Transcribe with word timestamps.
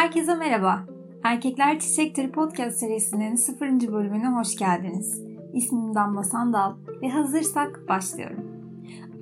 Herkese 0.00 0.34
merhaba. 0.34 0.84
Erkekler 1.22 1.78
Çiçektir 1.78 2.32
podcast 2.32 2.78
serisinin 2.78 3.34
0. 3.34 3.92
bölümüne 3.92 4.28
hoş 4.28 4.56
geldiniz. 4.56 5.22
İsmim 5.52 5.94
Damla 5.94 6.22
Sandal 6.22 6.74
ve 7.02 7.08
hazırsak 7.08 7.80
başlıyorum. 7.88 8.44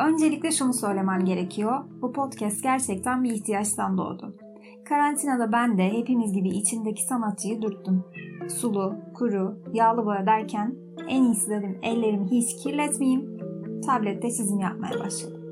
Öncelikle 0.01 0.51
şunu 0.51 0.73
söylemem 0.73 1.25
gerekiyor. 1.25 1.85
Bu 2.03 2.13
podcast 2.13 2.63
gerçekten 2.63 3.25
bir 3.25 3.31
ihtiyaçtan 3.31 3.99
doğdu. 3.99 4.37
Karantinada 4.85 5.53
ben 5.53 5.79
de 5.79 5.93
hepimiz 5.93 6.33
gibi 6.33 6.49
içindeki 6.49 7.03
sanatçıyı 7.03 7.63
dürttüm. 7.63 8.05
Sulu, 8.49 8.95
kuru, 9.15 9.59
yağlı 9.73 10.07
boya 10.07 10.27
derken 10.27 10.75
en 11.09 11.23
iyisi 11.23 11.51
dedim 11.51 11.79
ellerimi 11.83 12.31
hiç 12.31 12.63
kirletmeyeyim. 12.63 13.39
Tablette 13.87 14.31
çizim 14.31 14.61
yapmaya 14.61 15.01
başladım. 15.01 15.43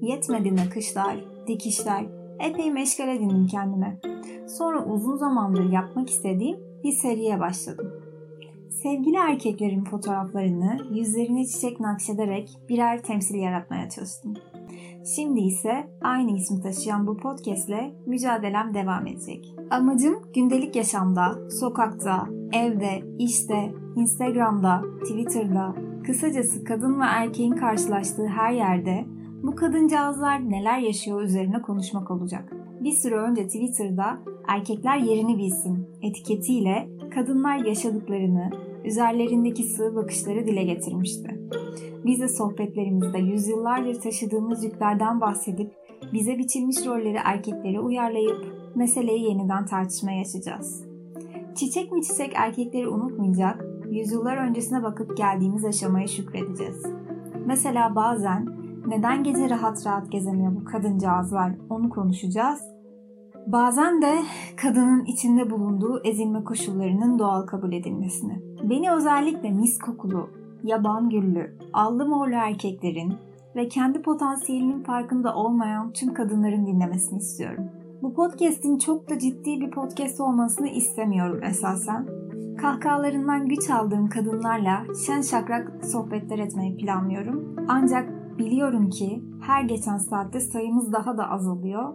Yetmedi 0.00 0.56
nakışlar, 0.56 1.24
dikişler, 1.46 2.06
epey 2.40 2.70
meşgul 2.70 3.08
edindim 3.08 3.46
kendime. 3.46 4.15
Sonra 4.48 4.84
uzun 4.84 5.16
zamandır 5.16 5.72
yapmak 5.72 6.10
istediğim 6.10 6.58
bir 6.84 6.92
seriye 6.92 7.40
başladım. 7.40 7.92
Sevgili 8.82 9.16
erkeklerin 9.16 9.84
fotoğraflarını 9.84 10.78
yüzlerine 10.90 11.46
çiçek 11.46 11.80
nakşederek 11.80 12.58
birer 12.68 13.02
temsil 13.02 13.34
yaratmaya 13.34 13.88
çalıştım. 13.88 14.34
Şimdi 15.14 15.40
ise 15.40 15.90
aynı 16.02 16.36
ismi 16.36 16.60
taşıyan 16.60 17.06
bu 17.06 17.16
podcast 17.16 17.68
ile 17.68 17.94
mücadelem 18.06 18.74
devam 18.74 19.06
edecek. 19.06 19.54
Amacım 19.70 20.32
gündelik 20.34 20.76
yaşamda, 20.76 21.50
sokakta, 21.50 22.28
evde, 22.52 23.02
işte, 23.18 23.72
Instagram'da, 23.96 24.82
Twitter'da, 25.02 25.74
kısacası 26.06 26.64
kadın 26.64 27.00
ve 27.00 27.04
erkeğin 27.04 27.52
karşılaştığı 27.52 28.26
her 28.26 28.52
yerde 28.52 29.04
bu 29.42 29.56
kadıncağızlar 29.56 30.50
neler 30.50 30.78
yaşıyor 30.78 31.22
üzerine 31.22 31.62
konuşmak 31.62 32.10
olacak. 32.10 32.55
Bir 32.86 32.92
süre 32.92 33.14
önce 33.14 33.46
Twitter'da 33.46 34.18
erkekler 34.48 34.98
yerini 34.98 35.38
bilsin 35.38 35.86
etiketiyle 36.02 36.88
kadınlar 37.14 37.56
yaşadıklarını, 37.56 38.50
üzerlerindeki 38.84 39.62
sığ 39.62 39.94
bakışları 39.94 40.46
dile 40.46 40.64
getirmişti. 40.64 41.40
Biz 42.04 42.20
de 42.20 42.28
sohbetlerimizde 42.28 43.18
yüzyıllardır 43.18 44.00
taşıdığımız 44.00 44.64
yüklerden 44.64 45.20
bahsedip 45.20 45.72
bize 46.12 46.38
biçilmiş 46.38 46.86
rolleri 46.86 47.18
erkeklere 47.24 47.80
uyarlayıp 47.80 48.46
meseleyi 48.74 49.24
yeniden 49.24 49.66
tartışmaya 49.66 50.20
açacağız. 50.20 50.84
Çiçek 51.54 51.92
mi 51.92 52.02
çiçek 52.02 52.32
erkekleri 52.34 52.88
unutmayacak, 52.88 53.64
yüzyıllar 53.90 54.36
öncesine 54.36 54.82
bakıp 54.82 55.16
geldiğimiz 55.16 55.64
aşamaya 55.64 56.06
şükredeceğiz. 56.06 56.82
Mesela 57.46 57.94
bazen 57.94 58.46
neden 58.86 59.24
gece 59.24 59.50
rahat 59.50 59.86
rahat 59.86 60.12
gezemiyor 60.12 60.56
bu 60.56 60.64
kadıncağızlar 60.64 61.52
onu 61.70 61.90
konuşacağız. 61.90 62.75
Bazen 63.46 64.02
de 64.02 64.12
kadının 64.56 65.04
içinde 65.04 65.50
bulunduğu 65.50 66.00
ezilme 66.04 66.44
koşullarının 66.44 67.18
doğal 67.18 67.46
kabul 67.46 67.72
edilmesini. 67.72 68.42
Beni 68.70 68.92
özellikle 68.92 69.50
mis 69.50 69.78
kokulu, 69.78 70.30
yaban 70.62 71.10
güllü, 71.10 71.58
allı 71.72 72.06
morlu 72.06 72.34
erkeklerin 72.34 73.14
ve 73.56 73.68
kendi 73.68 74.02
potansiyelinin 74.02 74.82
farkında 74.82 75.34
olmayan 75.34 75.92
tüm 75.92 76.14
kadınların 76.14 76.66
dinlemesini 76.66 77.18
istiyorum. 77.18 77.64
Bu 78.02 78.14
podcast'in 78.14 78.78
çok 78.78 79.10
da 79.10 79.18
ciddi 79.18 79.60
bir 79.60 79.70
podcast 79.70 80.20
olmasını 80.20 80.68
istemiyorum 80.68 81.42
esasen. 81.42 82.06
Kahkahalarından 82.60 83.48
güç 83.48 83.70
aldığım 83.70 84.08
kadınlarla 84.08 84.82
şen 85.06 85.20
şakrak 85.20 85.84
sohbetler 85.84 86.38
etmeyi 86.38 86.76
planlıyorum. 86.76 87.56
Ancak 87.68 88.38
biliyorum 88.38 88.90
ki 88.90 89.22
her 89.40 89.62
geçen 89.62 89.98
saatte 89.98 90.40
sayımız 90.40 90.92
daha 90.92 91.18
da 91.18 91.30
azalıyor 91.30 91.94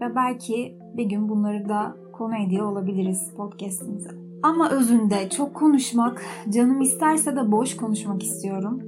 ve 0.00 0.16
belki 0.16 0.78
bir 0.96 1.04
gün 1.04 1.28
bunları 1.28 1.68
da 1.68 1.96
konu 2.12 2.36
ediyor 2.36 2.66
olabiliriz 2.66 3.30
podcast'imize. 3.36 4.10
Ama 4.42 4.70
özünde 4.70 5.30
çok 5.30 5.54
konuşmak, 5.54 6.22
canım 6.50 6.80
isterse 6.80 7.36
de 7.36 7.52
boş 7.52 7.76
konuşmak 7.76 8.22
istiyorum. 8.22 8.82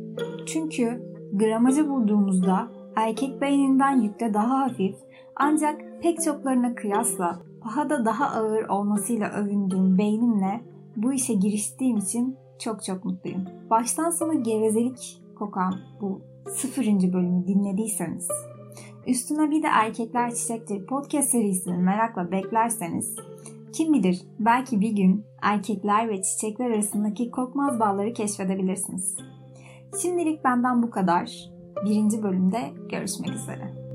Çünkü 0.46 1.02
gramajı 1.32 1.88
bulduğumuzda 1.88 2.68
erkek 2.96 3.40
beyninden 3.40 4.00
yükte 4.00 4.34
daha 4.34 4.60
hafif 4.60 4.96
ancak 5.36 5.80
pek 6.02 6.22
çoklarına 6.22 6.74
kıyasla 6.74 7.38
daha 7.64 7.90
da 7.90 8.04
daha 8.04 8.26
ağır 8.26 8.68
olmasıyla 8.68 9.30
övündüğüm 9.30 9.98
beynimle 9.98 10.60
bu 10.96 11.12
işe 11.12 11.34
giriştiğim 11.34 11.96
için 11.96 12.36
çok 12.58 12.84
çok 12.84 13.04
mutluyum. 13.04 13.44
Baştan 13.70 14.10
sona 14.10 14.34
gevezelik 14.34 15.22
kokan 15.38 15.74
bu 16.00 16.20
sıfırıncı 16.50 17.12
bölümü 17.12 17.46
dinlediyseniz 17.46 18.28
üstüne 19.06 19.50
bir 19.50 19.62
de 19.62 19.66
Erkekler 19.66 20.34
Çiçektir 20.34 20.86
podcast 20.86 21.28
serisini 21.28 21.78
merakla 21.78 22.30
beklerseniz 22.30 23.16
kim 23.76 23.92
bilir 23.92 24.22
belki 24.38 24.80
bir 24.80 24.90
gün 24.90 25.24
erkekler 25.42 26.08
ve 26.08 26.22
çiçekler 26.22 26.70
arasındaki 26.70 27.30
kokmaz 27.30 27.80
bağları 27.80 28.12
keşfedebilirsiniz. 28.12 29.16
Şimdilik 30.02 30.44
benden 30.44 30.82
bu 30.82 30.90
kadar. 30.90 31.50
Birinci 31.84 32.22
bölümde 32.22 32.60
görüşmek 32.90 33.30
üzere. 33.30 33.85